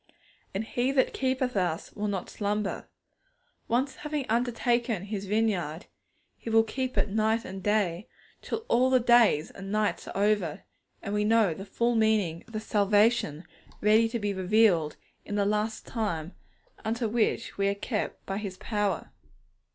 And 0.55 0.63
He 0.63 0.91
that 0.93 1.13
keepeth 1.13 1.55
us 1.55 1.93
will 1.93 2.07
not 2.07 2.27
slumber. 2.27 2.87
Once 3.67 3.97
having 3.97 4.25
undertaken 4.29 5.03
His 5.03 5.27
vineyard, 5.27 5.85
He 6.39 6.49
will 6.49 6.63
keep 6.63 6.97
it 6.97 7.09
night 7.11 7.45
and 7.45 7.61
day, 7.61 8.07
till 8.41 8.65
all 8.67 8.89
the 8.89 8.99
days 8.99 9.51
and 9.51 9.71
nights 9.71 10.07
are 10.07 10.17
over, 10.17 10.63
and 11.03 11.13
we 11.13 11.23
know 11.23 11.53
the 11.53 11.65
full 11.65 11.93
meaning 11.93 12.43
of 12.47 12.53
the 12.53 12.59
salvation 12.59 13.43
ready 13.79 14.09
to 14.09 14.17
be 14.17 14.33
revealed 14.33 14.97
in 15.23 15.35
the 15.35 15.45
last 15.45 15.85
time, 15.85 16.33
unto 16.83 17.07
which 17.07 17.55
we 17.59 17.67
are 17.67 17.75
kept 17.75 18.25
by 18.25 18.37
His 18.39 18.57
power. 18.57 19.11